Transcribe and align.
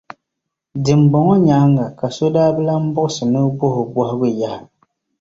Dimbɔŋɔ 0.83 1.35
nyaaŋa 1.45 1.85
ka 1.97 2.07
so 2.15 2.25
daa 2.35 2.53
bi 2.55 2.61
lan 2.67 2.83
buɣisi 2.93 3.23
ni 3.31 3.39
o 3.47 3.49
bɔh’ 3.57 3.73
o 3.81 3.83
bɔhigu 3.93 4.27
yaha. 4.39 4.59